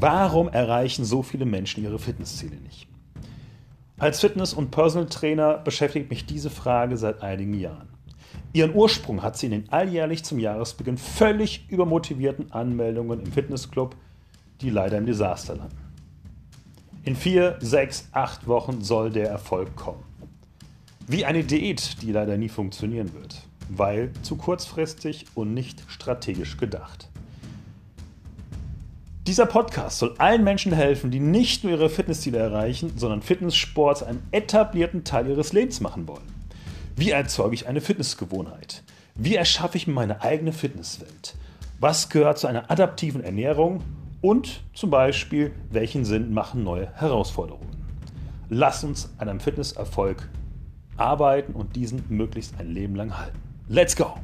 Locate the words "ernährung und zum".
43.22-44.88